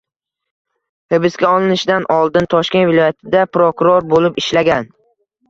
[1.13, 4.91] Hibsga olinishidan oldin Toshkent viloyatida prokuror bo'lib ishlagan.